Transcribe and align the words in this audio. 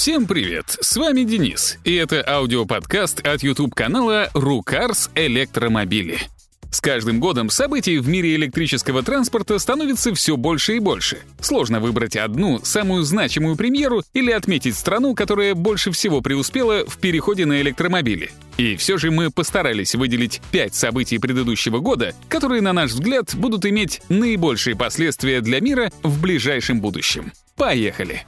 Всем 0.00 0.26
привет! 0.26 0.78
С 0.80 0.96
вами 0.96 1.24
Денис, 1.24 1.76
и 1.84 1.94
это 1.94 2.26
аудиоподкаст 2.26 3.20
от 3.20 3.42
YouTube-канала 3.42 4.30
«Рукарс 4.32 5.10
Электромобили». 5.14 6.20
С 6.70 6.80
каждым 6.80 7.20
годом 7.20 7.50
событий 7.50 7.98
в 7.98 8.08
мире 8.08 8.34
электрического 8.36 9.02
транспорта 9.02 9.58
становится 9.58 10.14
все 10.14 10.38
больше 10.38 10.76
и 10.76 10.78
больше. 10.78 11.18
Сложно 11.42 11.80
выбрать 11.80 12.16
одну, 12.16 12.60
самую 12.62 13.02
значимую 13.02 13.56
премьеру 13.56 14.02
или 14.14 14.30
отметить 14.30 14.78
страну, 14.78 15.14
которая 15.14 15.54
больше 15.54 15.90
всего 15.90 16.22
преуспела 16.22 16.86
в 16.86 16.96
переходе 16.96 17.44
на 17.44 17.60
электромобили. 17.60 18.30
И 18.56 18.76
все 18.76 18.96
же 18.96 19.10
мы 19.10 19.30
постарались 19.30 19.94
выделить 19.94 20.40
пять 20.50 20.74
событий 20.74 21.18
предыдущего 21.18 21.80
года, 21.80 22.14
которые, 22.30 22.62
на 22.62 22.72
наш 22.72 22.92
взгляд, 22.92 23.34
будут 23.34 23.66
иметь 23.66 24.00
наибольшие 24.08 24.76
последствия 24.76 25.42
для 25.42 25.60
мира 25.60 25.92
в 26.02 26.22
ближайшем 26.22 26.80
будущем. 26.80 27.34
Поехали! 27.54 28.24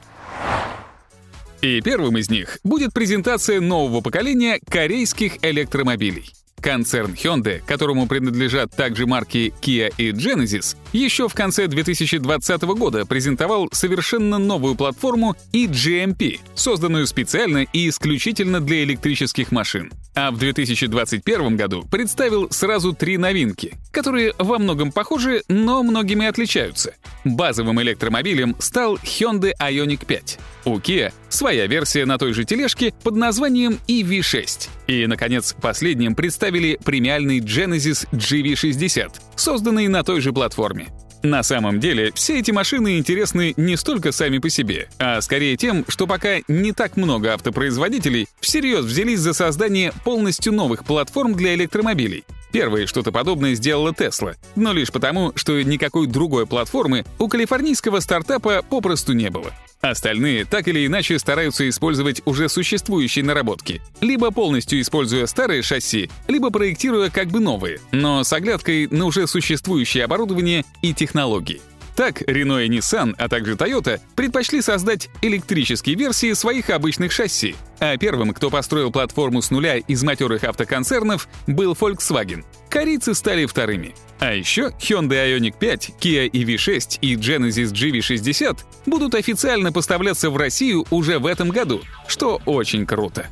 И 1.63 1.79
первым 1.79 2.17
из 2.17 2.29
них 2.29 2.59
будет 2.65 2.93
презентация 2.93 3.61
нового 3.61 4.01
поколения 4.01 4.59
корейских 4.69 5.37
электромобилей. 5.45 6.33
Концерн 6.61 7.13
Hyundai, 7.13 7.61
которому 7.65 8.05
принадлежат 8.05 8.75
также 8.75 9.05
марки 9.05 9.53
Kia 9.61 9.93
и 9.97 10.11
Genesis, 10.11 10.75
еще 10.91 11.29
в 11.29 11.33
конце 11.33 11.67
2020 11.67 12.61
года 12.63 13.05
презентовал 13.05 13.69
совершенно 13.71 14.39
новую 14.39 14.75
платформу 14.75 15.37
eGMP, 15.53 16.39
созданную 16.53 17.07
специально 17.07 17.65
и 17.71 17.87
исключительно 17.87 18.59
для 18.59 18.83
электрических 18.83 19.53
машин. 19.53 19.91
А 20.15 20.31
в 20.31 20.37
2021 20.37 21.55
году 21.55 21.83
представил 21.89 22.49
сразу 22.51 22.93
три 22.93 23.17
новинки, 23.17 23.73
которые 23.91 24.33
во 24.37 24.59
многом 24.59 24.91
похожи, 24.91 25.43
но 25.47 25.81
многими 25.81 26.25
отличаются. 26.27 26.95
Базовым 27.23 27.81
электромобилем 27.81 28.55
стал 28.59 28.97
Hyundai 28.97 29.53
Ioniq 29.59 30.05
5. 30.05 30.39
У 30.65 30.77
Kia 30.77 31.13
своя 31.33 31.67
версия 31.67 32.05
на 32.05 32.17
той 32.17 32.33
же 32.33 32.43
тележке 32.43 32.93
под 33.03 33.15
названием 33.15 33.79
EV6. 33.87 34.69
И, 34.87 35.07
наконец, 35.07 35.55
последним 35.59 36.15
представили 36.15 36.79
премиальный 36.83 37.39
Genesis 37.39 38.07
GV60, 38.11 39.11
созданный 39.35 39.87
на 39.87 40.03
той 40.03 40.21
же 40.21 40.31
платформе. 40.33 40.87
На 41.23 41.41
самом 41.41 41.79
деле, 41.79 42.11
все 42.13 42.39
эти 42.39 42.51
машины 42.51 42.97
интересны 42.97 43.53
не 43.55 43.77
столько 43.77 44.11
сами 44.11 44.39
по 44.39 44.49
себе, 44.49 44.89
а 44.99 45.21
скорее 45.21 45.55
тем, 45.55 45.85
что 45.87 46.05
пока 46.05 46.39
не 46.49 46.73
так 46.73 46.97
много 46.97 47.33
автопроизводителей 47.33 48.27
всерьез 48.41 48.83
взялись 48.83 49.19
за 49.19 49.31
создание 49.33 49.93
полностью 50.03 50.51
новых 50.51 50.83
платформ 50.83 51.33
для 51.33 51.55
электромобилей. 51.55 52.25
Первое 52.51 52.87
что-то 52.87 53.13
подобное 53.13 53.55
сделала 53.55 53.91
Tesla, 53.91 54.35
но 54.57 54.73
лишь 54.73 54.91
потому, 54.91 55.31
что 55.35 55.59
никакой 55.61 56.07
другой 56.07 56.45
платформы 56.45 57.05
у 57.19 57.29
калифорнийского 57.29 58.01
стартапа 58.01 58.61
попросту 58.61 59.13
не 59.13 59.29
было. 59.29 59.53
Остальные 59.83 60.45
так 60.45 60.69
или 60.69 60.87
иначе 60.87 61.19
стараются 61.19 61.67
использовать 61.67 62.21
уже 62.23 62.47
существующие 62.47 63.25
наработки, 63.25 63.81
либо 63.99 64.31
полностью 64.31 64.79
используя 64.79 65.25
старые 65.25 65.61
шасси, 65.61 66.09
либо 66.29 66.51
проектируя 66.51 67.09
как 67.09 67.27
бы 67.27 67.41
новые, 67.41 67.81
но 67.91 68.23
с 68.23 68.31
оглядкой 68.31 68.87
на 68.87 69.03
уже 69.03 69.27
существующее 69.27 70.05
оборудование 70.05 70.63
и 70.81 70.93
технологии. 70.93 71.61
Так, 71.95 72.23
Renault 72.23 72.65
и 72.65 72.69
Nissan, 72.69 73.13
а 73.17 73.29
также 73.29 73.53
Toyota 73.53 73.99
предпочли 74.15 74.61
создать 74.61 75.09
электрические 75.21 75.95
версии 75.95 76.33
своих 76.33 76.69
обычных 76.69 77.11
шасси, 77.11 77.55
а 77.79 77.97
первым, 77.97 78.33
кто 78.33 78.49
построил 78.49 78.91
платформу 78.91 79.41
с 79.41 79.51
нуля 79.51 79.77
из 79.77 80.03
матерых 80.03 80.43
автоконцернов, 80.43 81.27
был 81.45 81.73
Volkswagen. 81.73 82.43
Корейцы 82.69 83.13
стали 83.13 83.45
вторыми. 83.45 83.93
А 84.19 84.33
еще 84.33 84.71
Hyundai 84.79 85.37
Ioniq 85.37 85.55
5, 85.59 85.91
Kia 85.99 86.29
EV6 86.31 86.99
и 87.01 87.15
Genesis 87.15 87.71
GV60 87.73 88.57
будут 88.85 89.13
официально 89.13 89.71
поставляться 89.71 90.29
в 90.29 90.37
Россию 90.37 90.85
уже 90.89 91.19
в 91.19 91.25
этом 91.27 91.49
году, 91.49 91.81
что 92.07 92.41
очень 92.45 92.85
круто. 92.85 93.27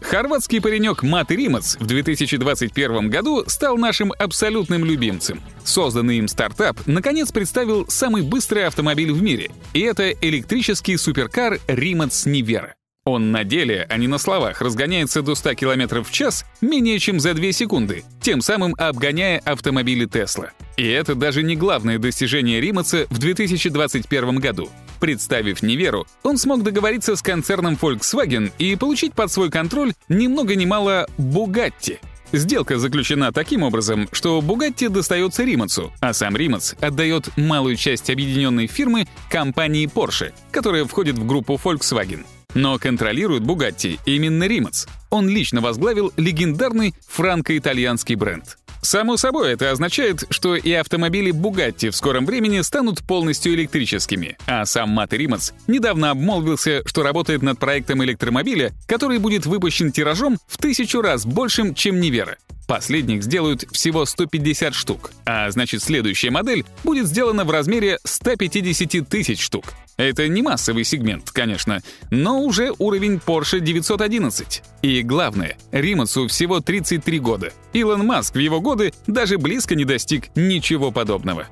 Хорватский 0.00 0.60
паренек 0.60 1.02
Мат 1.02 1.30
Римац 1.30 1.76
в 1.76 1.86
2021 1.86 3.10
году 3.10 3.44
стал 3.46 3.76
нашим 3.76 4.12
абсолютным 4.18 4.84
любимцем. 4.84 5.40
Созданный 5.64 6.18
им 6.18 6.28
стартап 6.28 6.78
наконец 6.86 7.32
представил 7.32 7.86
самый 7.88 8.22
быстрый 8.22 8.66
автомобиль 8.66 9.12
в 9.12 9.22
мире, 9.22 9.50
и 9.74 9.80
это 9.80 10.10
электрический 10.10 10.96
суперкар 10.96 11.58
Римац 11.66 12.26
Нивера. 12.26 12.74
Он 13.04 13.32
на 13.32 13.42
деле, 13.42 13.86
а 13.88 13.96
не 13.96 14.06
на 14.06 14.18
словах, 14.18 14.60
разгоняется 14.60 15.22
до 15.22 15.34
100 15.34 15.54
км 15.54 16.02
в 16.02 16.10
час 16.10 16.44
менее 16.60 16.98
чем 16.98 17.20
за 17.20 17.32
2 17.32 17.52
секунды, 17.52 18.04
тем 18.20 18.42
самым 18.42 18.74
обгоняя 18.76 19.40
автомобили 19.46 20.04
Тесла. 20.04 20.52
И 20.76 20.86
это 20.86 21.14
даже 21.14 21.42
не 21.42 21.56
главное 21.56 21.98
достижение 21.98 22.60
Римаца 22.60 23.06
в 23.08 23.18
2021 23.18 24.36
году. 24.40 24.68
Представив 25.00 25.62
Неверу, 25.62 26.06
он 26.22 26.38
смог 26.38 26.62
договориться 26.62 27.16
с 27.16 27.22
концерном 27.22 27.78
Volkswagen 27.80 28.50
и 28.58 28.76
получить 28.76 29.14
под 29.14 29.30
свой 29.30 29.50
контроль 29.50 29.92
ни 30.08 30.26
много 30.26 30.54
ни 30.56 30.64
мало 30.64 31.06
Bugatti. 31.18 31.98
Сделка 32.32 32.78
заключена 32.78 33.32
таким 33.32 33.62
образом, 33.62 34.08
что 34.12 34.40
Bugatti 34.40 34.90
достается 34.90 35.44
Римацу, 35.44 35.92
а 36.00 36.12
сам 36.12 36.36
Римац 36.36 36.74
отдает 36.80 37.30
малую 37.36 37.76
часть 37.76 38.10
объединенной 38.10 38.66
фирмы 38.66 39.06
компании 39.30 39.90
Porsche, 39.90 40.32
которая 40.50 40.84
входит 40.84 41.16
в 41.16 41.26
группу 41.26 41.58
Volkswagen. 41.62 42.26
Но 42.54 42.78
контролирует 42.78 43.44
Bugatti 43.44 43.98
именно 44.04 44.44
Римац. 44.44 44.86
Он 45.10 45.28
лично 45.28 45.60
возглавил 45.60 46.12
легендарный 46.16 46.94
франко-итальянский 47.06 48.14
бренд. 48.14 48.58
Само 48.82 49.16
собой, 49.16 49.52
это 49.52 49.70
означает, 49.70 50.24
что 50.30 50.56
и 50.56 50.72
автомобили 50.72 51.32
Bugatti 51.32 51.90
в 51.90 51.96
скором 51.96 52.26
времени 52.26 52.60
станут 52.60 53.02
полностью 53.06 53.54
электрическими, 53.54 54.36
а 54.46 54.64
сам 54.64 54.90
Мат 54.90 55.12
Римац 55.12 55.52
недавно 55.66 56.10
обмолвился, 56.10 56.82
что 56.86 57.02
работает 57.02 57.42
над 57.42 57.58
проектом 57.58 58.02
электромобиля, 58.04 58.72
который 58.86 59.18
будет 59.18 59.46
выпущен 59.46 59.92
тиражом 59.92 60.38
в 60.46 60.58
тысячу 60.58 61.00
раз 61.02 61.26
большим, 61.26 61.74
чем 61.74 62.00
Невера. 62.00 62.36
Последних 62.66 63.22
сделают 63.22 63.64
всего 63.72 64.04
150 64.04 64.74
штук, 64.74 65.10
а 65.24 65.50
значит 65.50 65.82
следующая 65.82 66.30
модель 66.30 66.66
будет 66.84 67.06
сделана 67.06 67.44
в 67.44 67.50
размере 67.50 67.98
150 68.04 69.08
тысяч 69.08 69.42
штук. 69.42 69.72
Это 69.98 70.28
не 70.28 70.42
массовый 70.42 70.84
сегмент, 70.84 71.32
конечно, 71.32 71.82
но 72.10 72.40
уже 72.40 72.72
уровень 72.78 73.16
Porsche 73.16 73.58
911. 73.58 74.62
И 74.82 75.02
главное, 75.02 75.58
Римасу 75.72 76.28
всего 76.28 76.60
33 76.60 77.18
года. 77.18 77.52
Илон 77.72 78.06
Маск 78.06 78.36
в 78.36 78.38
его 78.38 78.60
годы 78.60 78.94
даже 79.08 79.38
близко 79.38 79.74
не 79.74 79.84
достиг 79.84 80.28
ничего 80.36 80.92
подобного. 80.92 81.48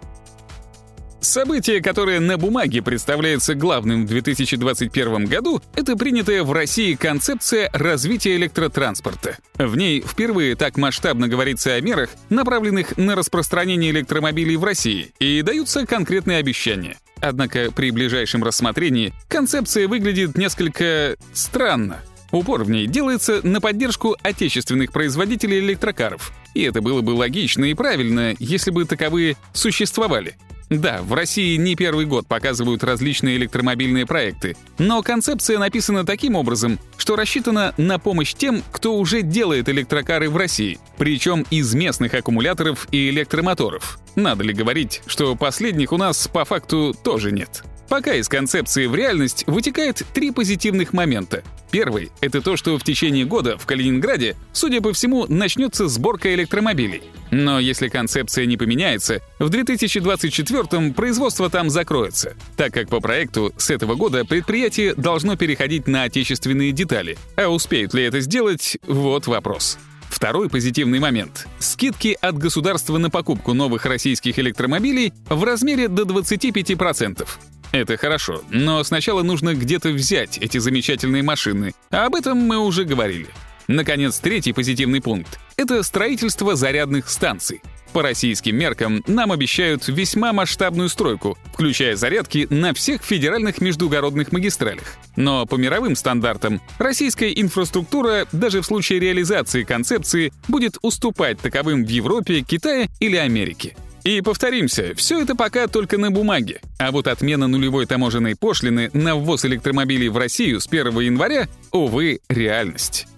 Событие, 1.26 1.82
которое 1.82 2.20
на 2.20 2.38
бумаге 2.38 2.82
представляется 2.82 3.56
главным 3.56 4.06
в 4.06 4.08
2021 4.08 5.24
году, 5.24 5.60
это 5.74 5.96
принятая 5.96 6.44
в 6.44 6.52
России 6.52 6.94
концепция 6.94 7.68
развития 7.72 8.36
электротранспорта. 8.36 9.36
В 9.58 9.76
ней 9.76 10.02
впервые 10.02 10.54
так 10.54 10.76
масштабно 10.76 11.26
говорится 11.26 11.74
о 11.74 11.80
мерах, 11.80 12.10
направленных 12.30 12.96
на 12.96 13.16
распространение 13.16 13.90
электромобилей 13.90 14.54
в 14.54 14.62
России, 14.62 15.12
и 15.18 15.42
даются 15.42 15.84
конкретные 15.84 16.38
обещания. 16.38 16.96
Однако 17.20 17.72
при 17.72 17.90
ближайшем 17.90 18.44
рассмотрении 18.44 19.12
концепция 19.26 19.88
выглядит 19.88 20.38
несколько 20.38 21.16
странно. 21.32 22.02
Упор 22.30 22.62
в 22.62 22.70
ней 22.70 22.86
делается 22.86 23.44
на 23.44 23.60
поддержку 23.60 24.16
отечественных 24.22 24.92
производителей 24.92 25.58
электрокаров. 25.58 26.32
И 26.54 26.62
это 26.62 26.80
было 26.80 27.00
бы 27.00 27.10
логично 27.10 27.64
и 27.64 27.74
правильно, 27.74 28.36
если 28.38 28.70
бы 28.70 28.84
таковые 28.84 29.36
существовали. 29.52 30.36
Да, 30.68 31.00
в 31.02 31.14
России 31.14 31.56
не 31.56 31.76
первый 31.76 32.06
год 32.06 32.26
показывают 32.26 32.82
различные 32.82 33.36
электромобильные 33.36 34.04
проекты, 34.04 34.56
но 34.78 35.02
концепция 35.02 35.58
написана 35.58 36.04
таким 36.04 36.34
образом, 36.34 36.80
что 36.96 37.14
рассчитана 37.14 37.72
на 37.76 38.00
помощь 38.00 38.34
тем, 38.34 38.62
кто 38.72 38.96
уже 38.98 39.22
делает 39.22 39.68
электрокары 39.68 40.28
в 40.28 40.36
России, 40.36 40.80
причем 40.98 41.46
из 41.50 41.72
местных 41.74 42.14
аккумуляторов 42.14 42.88
и 42.90 43.10
электромоторов. 43.10 44.00
Надо 44.16 44.42
ли 44.42 44.52
говорить, 44.52 45.02
что 45.06 45.36
последних 45.36 45.92
у 45.92 45.98
нас 45.98 46.26
по 46.26 46.44
факту 46.44 46.96
тоже 47.00 47.30
нет? 47.30 47.62
Пока 47.88 48.14
из 48.14 48.28
концепции 48.28 48.86
в 48.86 48.94
реальность 48.96 49.44
вытекает 49.46 50.02
три 50.12 50.32
позитивных 50.32 50.92
момента. 50.92 51.44
Первый— 51.76 52.10
это 52.22 52.40
то, 52.40 52.56
что 52.56 52.78
в 52.78 52.84
течение 52.84 53.26
года 53.26 53.58
в 53.58 53.66
Калининграде, 53.66 54.34
судя 54.54 54.80
по 54.80 54.94
всему, 54.94 55.26
начнется 55.28 55.88
сборка 55.88 56.32
электромобилей. 56.32 57.02
Но 57.30 57.60
если 57.60 57.88
концепция 57.88 58.46
не 58.46 58.56
поменяется, 58.56 59.20
в 59.38 59.50
2024-м 59.50 60.94
производство 60.94 61.50
там 61.50 61.68
закроется, 61.68 62.34
так 62.56 62.72
как 62.72 62.88
по 62.88 63.00
проекту 63.00 63.52
с 63.58 63.68
этого 63.68 63.94
года 63.94 64.24
предприятие 64.24 64.94
должно 64.94 65.36
переходить 65.36 65.86
на 65.86 66.04
отечественные 66.04 66.72
детали. 66.72 67.18
А 67.36 67.48
успеют 67.48 67.92
ли 67.92 68.04
это 68.04 68.20
сделать— 68.20 68.78
вот 68.86 69.26
вопрос. 69.26 69.76
Второй 70.08 70.48
позитивный 70.48 70.98
момент— 70.98 71.46
скидки 71.58 72.16
от 72.22 72.38
государства 72.38 72.96
на 72.96 73.10
покупку 73.10 73.52
новых 73.52 73.84
российских 73.84 74.38
электромобилей 74.38 75.12
в 75.28 75.44
размере 75.44 75.88
до 75.88 76.04
25%. 76.04 77.28
Это 77.72 77.96
хорошо, 77.96 78.42
но 78.50 78.82
сначала 78.84 79.22
нужно 79.22 79.54
где-то 79.54 79.90
взять 79.90 80.38
эти 80.38 80.58
замечательные 80.58 81.22
машины, 81.22 81.74
а 81.90 82.06
об 82.06 82.14
этом 82.14 82.38
мы 82.38 82.58
уже 82.58 82.84
говорили. 82.84 83.28
Наконец, 83.68 84.18
третий 84.18 84.52
позитивный 84.52 85.00
пункт— 85.00 85.38
это 85.56 85.82
строительство 85.82 86.54
зарядных 86.54 87.10
станций. 87.10 87.60
По 87.92 88.02
российским 88.02 88.56
меркам 88.56 89.02
нам 89.06 89.32
обещают 89.32 89.88
весьма 89.88 90.32
масштабную 90.32 90.88
стройку, 90.88 91.38
включая 91.52 91.96
зарядки 91.96 92.46
на 92.50 92.74
всех 92.74 93.02
федеральных 93.02 93.60
междугородных 93.60 94.32
магистралях. 94.32 94.96
Но 95.16 95.46
по 95.46 95.54
мировым 95.54 95.96
стандартам 95.96 96.60
российская 96.78 97.32
инфраструктура 97.32 98.26
даже 98.32 98.60
в 98.60 98.66
случае 98.66 99.00
реализации 99.00 99.62
концепции 99.62 100.32
будет 100.46 100.76
уступать 100.82 101.40
таковым 101.40 101.84
в 101.84 101.88
Европе, 101.88 102.42
Китае 102.42 102.88
или 103.00 103.16
Америке. 103.16 103.76
И 104.06 104.20
повторимся, 104.20 104.94
все 104.94 105.20
это 105.20 105.34
пока 105.34 105.66
только 105.66 105.98
на 105.98 106.12
бумаге. 106.12 106.60
А 106.78 106.92
вот 106.92 107.08
отмена 107.08 107.48
нулевой 107.48 107.86
таможенной 107.86 108.36
пошлины 108.36 108.88
на 108.92 109.16
ввоз 109.16 109.44
электромобилей 109.44 110.06
в 110.10 110.16
Россию 110.16 110.60
с 110.60 110.68
1 110.68 110.96
января, 111.00 111.48
увы, 111.72 112.20
реальность. 112.28 113.08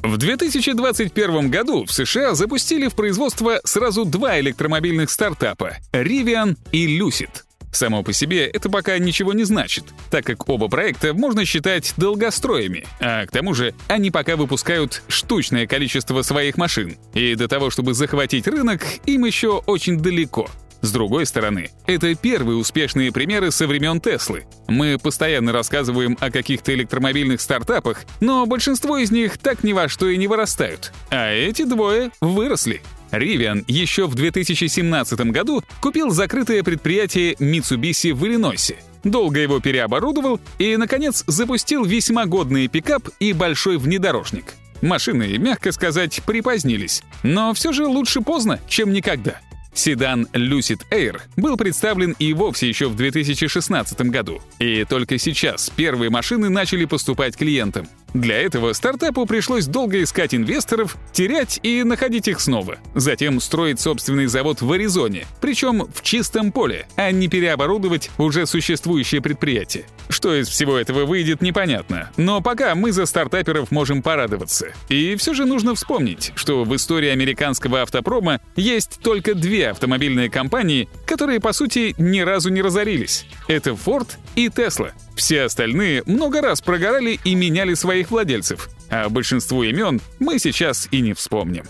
В 0.00 0.18
2021 0.18 1.50
году 1.50 1.86
в 1.86 1.92
США 1.92 2.34
запустили 2.34 2.88
в 2.88 2.94
производство 2.94 3.58
сразу 3.64 4.04
два 4.04 4.38
электромобильных 4.40 5.10
стартапа— 5.10 5.78
Rivian 5.92 6.58
и 6.72 7.00
Lucid. 7.00 7.30
Само 7.72 8.02
по 8.02 8.12
себе 8.12 8.46
это 8.46 8.68
пока 8.68 8.98
ничего 8.98 9.32
не 9.32 9.44
значит, 9.44 9.84
так 10.10 10.24
как 10.24 10.48
оба 10.48 10.68
проекта 10.68 11.14
можно 11.14 11.44
считать 11.44 11.94
долгостроями, 11.96 12.84
а 13.00 13.26
к 13.26 13.30
тому 13.30 13.54
же 13.54 13.74
они 13.88 14.10
пока 14.10 14.36
выпускают 14.36 15.02
штучное 15.08 15.66
количество 15.66 16.22
своих 16.22 16.56
машин, 16.56 16.96
и 17.14 17.34
до 17.34 17.48
того, 17.48 17.70
чтобы 17.70 17.94
захватить 17.94 18.48
рынок, 18.48 18.82
им 19.06 19.24
еще 19.24 19.62
очень 19.66 19.98
далеко. 19.98 20.48
С 20.82 20.92
другой 20.92 21.26
стороны, 21.26 21.70
это 21.86 22.14
первые 22.14 22.56
успешные 22.56 23.12
примеры 23.12 23.50
со 23.50 23.66
времен 23.66 24.00
Теслы. 24.00 24.46
Мы 24.66 24.98
постоянно 24.98 25.52
рассказываем 25.52 26.16
о 26.20 26.30
каких-то 26.30 26.72
электромобильных 26.74 27.40
стартапах, 27.40 28.04
но 28.20 28.46
большинство 28.46 28.96
из 28.96 29.10
них 29.10 29.36
так 29.36 29.62
ни 29.62 29.74
во 29.74 29.88
что 29.88 30.08
и 30.08 30.16
не 30.16 30.26
вырастают. 30.26 30.92
А 31.10 31.30
эти 31.30 31.64
двое 31.64 32.10
выросли. 32.20 32.80
Rivian 33.12 33.64
еще 33.66 34.06
в 34.06 34.14
2017 34.14 35.20
году 35.32 35.62
купил 35.80 36.10
закрытое 36.10 36.62
предприятие 36.62 37.34
Mitsubishi 37.34 38.12
в 38.12 38.26
Иллинойсе, 38.26 38.76
долго 39.04 39.40
его 39.40 39.60
переоборудовал 39.60 40.40
и, 40.58 40.76
наконец, 40.76 41.24
запустил 41.26 41.84
весьма 41.84 42.26
годный 42.26 42.68
пикап 42.68 43.08
и 43.18 43.32
большой 43.32 43.78
внедорожник. 43.78 44.54
Машины, 44.82 45.36
мягко 45.36 45.72
сказать, 45.72 46.22
припозднились, 46.24 47.02
но 47.22 47.52
все 47.52 47.72
же 47.72 47.86
лучше 47.86 48.22
поздно, 48.22 48.58
чем 48.68 48.92
никогда. 48.92 49.40
Седан 49.72 50.26
Lucid 50.32 50.80
Air 50.90 51.20
был 51.36 51.56
представлен 51.56 52.16
и 52.18 52.32
вовсе 52.32 52.68
еще 52.68 52.88
в 52.88 52.96
2016 52.96 54.00
году. 54.02 54.40
И 54.58 54.84
только 54.84 55.16
сейчас 55.18 55.70
первые 55.70 56.10
машины 56.10 56.48
начали 56.48 56.84
поступать 56.86 57.36
клиентам. 57.36 57.88
Для 58.14 58.38
этого 58.38 58.72
стартапу 58.72 59.24
пришлось 59.26 59.66
долго 59.66 60.02
искать 60.02 60.34
инвесторов, 60.34 60.96
терять 61.12 61.60
и 61.62 61.84
находить 61.84 62.28
их 62.28 62.40
снова. 62.40 62.78
Затем 62.94 63.40
строить 63.40 63.80
собственный 63.80 64.26
завод 64.26 64.62
в 64.62 64.72
Аризоне, 64.72 65.26
причем 65.40 65.86
в 65.94 66.02
чистом 66.02 66.50
поле, 66.52 66.86
а 66.96 67.10
не 67.12 67.28
переоборудовать 67.28 68.10
уже 68.18 68.46
существующее 68.46 69.20
предприятие. 69.20 69.84
Что 70.08 70.34
из 70.34 70.48
всего 70.48 70.76
этого 70.76 71.04
выйдет, 71.04 71.40
непонятно. 71.40 72.10
Но 72.16 72.40
пока 72.40 72.74
мы 72.74 72.92
за 72.92 73.06
стартаперов 73.06 73.70
можем 73.70 74.02
порадоваться. 74.02 74.72
И 74.88 75.14
все 75.16 75.34
же 75.34 75.44
нужно 75.44 75.74
вспомнить, 75.74 76.32
что 76.34 76.64
в 76.64 76.74
истории 76.74 77.10
американского 77.10 77.82
автопрома 77.82 78.40
есть 78.56 78.98
только 79.02 79.34
две 79.34 79.68
автомобильные 79.68 80.28
компании, 80.28 80.88
которые, 81.06 81.40
по 81.40 81.52
сути, 81.52 81.94
ни 81.98 82.20
разу 82.20 82.50
не 82.50 82.62
разорились. 82.62 83.26
Это 83.46 83.70
Ford 83.70 84.08
и 84.34 84.48
Tesla. 84.48 84.92
Все 85.20 85.42
остальные 85.42 86.02
много 86.06 86.40
раз 86.40 86.62
прогорали 86.62 87.20
и 87.24 87.34
меняли 87.34 87.74
своих 87.74 88.10
владельцев, 88.10 88.70
а 88.88 89.10
большинство 89.10 89.62
имен 89.62 90.00
мы 90.18 90.38
сейчас 90.38 90.88
и 90.92 91.02
не 91.02 91.12
вспомним. 91.12 91.64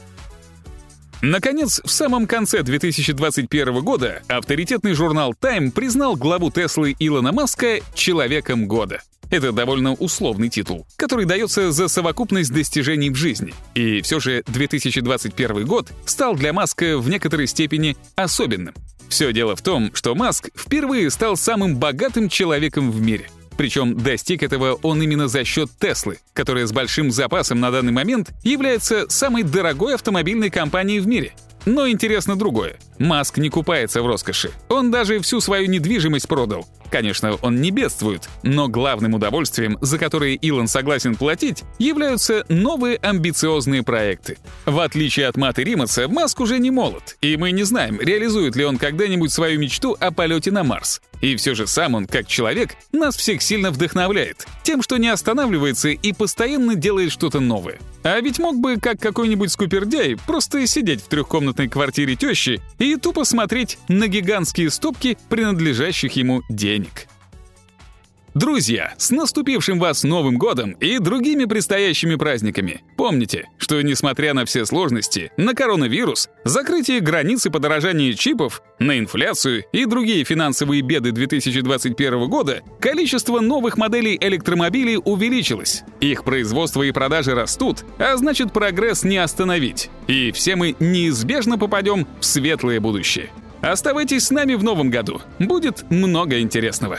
Наконец, 1.20 1.80
в 1.84 1.90
самом 1.90 2.28
конце 2.28 2.62
2021 2.62 3.80
года 3.80 4.22
авторитетный 4.28 4.94
журнал 4.94 5.34
Time 5.38 5.72
признал 5.72 6.14
главу 6.14 6.52
Теслы 6.52 6.94
Илона 7.00 7.32
Маска 7.32 7.80
«Человеком 7.92 8.68
года». 8.68 9.02
Это 9.32 9.50
довольно 9.50 9.94
условный 9.94 10.48
титул, 10.48 10.86
который 10.94 11.24
дается 11.24 11.72
за 11.72 11.88
совокупность 11.88 12.52
достижений 12.52 13.10
в 13.10 13.16
жизни. 13.16 13.52
И 13.74 14.00
все 14.02 14.20
же 14.20 14.44
2021 14.46 15.66
год 15.66 15.90
стал 16.06 16.36
для 16.36 16.52
Маска 16.52 16.98
в 16.98 17.08
некоторой 17.08 17.48
степени 17.48 17.96
особенным. 18.14 18.76
Все 19.08 19.32
дело 19.32 19.56
в 19.56 19.62
том, 19.62 19.90
что 19.92 20.14
Маск 20.14 20.50
впервые 20.54 21.10
стал 21.10 21.36
самым 21.36 21.74
богатым 21.78 22.28
человеком 22.28 22.92
в 22.92 23.00
мире— 23.00 23.28
причем 23.60 23.94
достиг 23.94 24.42
этого 24.42 24.78
он 24.82 25.02
именно 25.02 25.28
за 25.28 25.44
счет 25.44 25.68
Теслы, 25.78 26.16
которая 26.32 26.66
с 26.66 26.72
большим 26.72 27.10
запасом 27.10 27.60
на 27.60 27.70
данный 27.70 27.92
момент 27.92 28.30
является 28.42 29.04
самой 29.10 29.42
дорогой 29.42 29.96
автомобильной 29.96 30.48
компанией 30.48 30.98
в 30.98 31.06
мире. 31.06 31.34
Но 31.66 31.86
интересно 31.86 32.36
другое. 32.36 32.78
Маск 33.00 33.38
не 33.38 33.48
купается 33.48 34.02
в 34.02 34.06
роскоши. 34.06 34.50
Он 34.68 34.90
даже 34.90 35.20
всю 35.20 35.40
свою 35.40 35.68
недвижимость 35.70 36.28
продал. 36.28 36.68
Конечно, 36.90 37.36
он 37.40 37.60
не 37.60 37.70
бедствует, 37.70 38.28
но 38.42 38.68
главным 38.68 39.14
удовольствием, 39.14 39.78
за 39.80 39.98
которое 39.98 40.34
Илон 40.34 40.68
согласен 40.68 41.16
платить, 41.16 41.62
являются 41.78 42.44
новые 42.48 42.96
амбициозные 42.96 43.82
проекты. 43.82 44.36
В 44.66 44.80
отличие 44.80 45.28
от 45.28 45.38
Маты 45.38 45.64
Римаса, 45.64 46.08
Маск 46.08 46.40
уже 46.40 46.58
не 46.58 46.70
молод, 46.70 47.16
и 47.22 47.38
мы 47.38 47.52
не 47.52 47.62
знаем, 47.62 47.98
реализует 47.98 48.54
ли 48.54 48.66
он 48.66 48.76
когда-нибудь 48.76 49.32
свою 49.32 49.58
мечту 49.58 49.96
о 49.98 50.10
полете 50.10 50.50
на 50.50 50.62
Марс. 50.62 51.00
И 51.20 51.36
все 51.36 51.54
же 51.54 51.66
сам 51.66 51.94
он, 51.94 52.06
как 52.06 52.26
человек, 52.26 52.74
нас 52.92 53.14
всех 53.14 53.42
сильно 53.42 53.70
вдохновляет, 53.70 54.46
тем, 54.62 54.82
что 54.82 54.96
не 54.96 55.08
останавливается 55.08 55.90
и 55.90 56.12
постоянно 56.12 56.74
делает 56.74 57.12
что-то 57.12 57.40
новое. 57.40 57.78
А 58.02 58.18
ведь 58.20 58.38
мог 58.38 58.58
бы, 58.58 58.78
как 58.78 58.98
какой-нибудь 58.98 59.52
скупердяй, 59.52 60.16
просто 60.16 60.66
сидеть 60.66 61.02
в 61.02 61.08
трехкомнатной 61.08 61.68
квартире 61.68 62.16
тещи 62.16 62.60
и 62.90 62.96
тупо 62.96 63.24
смотреть 63.24 63.78
на 63.88 64.08
гигантские 64.08 64.70
стопки 64.70 65.16
принадлежащих 65.28 66.12
ему 66.12 66.42
денег. 66.48 67.06
Друзья, 68.40 68.94
с 68.96 69.10
наступившим 69.10 69.78
вас 69.78 70.02
Новым 70.02 70.38
годом 70.38 70.70
и 70.80 70.98
другими 70.98 71.44
предстоящими 71.44 72.14
праздниками. 72.14 72.82
Помните, 72.96 73.50
что 73.58 73.82
несмотря 73.82 74.32
на 74.32 74.46
все 74.46 74.64
сложности, 74.64 75.30
на 75.36 75.52
коронавирус, 75.52 76.30
закрытие 76.44 77.00
границ 77.00 77.44
и 77.44 77.50
подорожание 77.50 78.14
чипов, 78.14 78.62
на 78.78 78.98
инфляцию 78.98 79.64
и 79.74 79.84
другие 79.84 80.24
финансовые 80.24 80.80
беды 80.80 81.12
2021 81.12 82.30
года, 82.30 82.62
количество 82.80 83.40
новых 83.40 83.76
моделей 83.76 84.16
электромобилей 84.18 84.96
увеличилось. 84.96 85.82
Их 86.00 86.24
производство 86.24 86.82
и 86.82 86.92
продажи 86.92 87.34
растут, 87.34 87.84
а 87.98 88.16
значит 88.16 88.54
прогресс 88.54 89.04
не 89.04 89.18
остановить. 89.18 89.90
И 90.06 90.32
все 90.32 90.56
мы 90.56 90.74
неизбежно 90.80 91.58
попадем 91.58 92.06
в 92.20 92.24
светлое 92.24 92.80
будущее. 92.80 93.28
Оставайтесь 93.60 94.24
с 94.24 94.30
нами 94.30 94.54
в 94.54 94.64
новом 94.64 94.88
году. 94.88 95.20
Будет 95.38 95.90
много 95.90 96.40
интересного. 96.40 96.98